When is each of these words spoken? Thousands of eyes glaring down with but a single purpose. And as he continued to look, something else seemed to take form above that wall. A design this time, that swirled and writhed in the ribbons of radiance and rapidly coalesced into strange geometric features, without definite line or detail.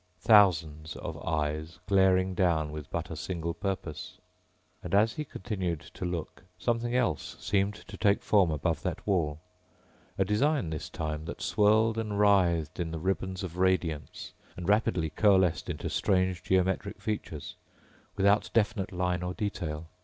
Thousands 0.21 0.95
of 0.95 1.15
eyes 1.23 1.77
glaring 1.85 2.33
down 2.33 2.71
with 2.71 2.89
but 2.89 3.11
a 3.11 3.15
single 3.15 3.53
purpose. 3.53 4.17
And 4.81 4.95
as 4.95 5.13
he 5.13 5.23
continued 5.23 5.81
to 5.93 6.05
look, 6.05 6.41
something 6.57 6.95
else 6.95 7.37
seemed 7.39 7.75
to 7.75 7.97
take 7.97 8.23
form 8.23 8.49
above 8.49 8.81
that 8.81 9.05
wall. 9.05 9.39
A 10.17 10.25
design 10.25 10.71
this 10.71 10.89
time, 10.89 11.25
that 11.25 11.39
swirled 11.39 11.99
and 11.99 12.19
writhed 12.19 12.79
in 12.79 12.89
the 12.89 12.97
ribbons 12.97 13.43
of 13.43 13.57
radiance 13.57 14.33
and 14.57 14.67
rapidly 14.67 15.11
coalesced 15.11 15.69
into 15.69 15.87
strange 15.87 16.41
geometric 16.41 16.99
features, 16.99 17.55
without 18.17 18.49
definite 18.55 18.91
line 18.91 19.21
or 19.21 19.35
detail. 19.35 19.85